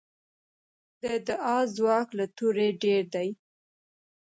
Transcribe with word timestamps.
د 1.01 1.03
دعا 1.27 1.57
ځواک 1.75 2.07
له 2.19 2.25
توره 2.37 2.67
ډېر 2.83 3.03
دی. 3.13 3.29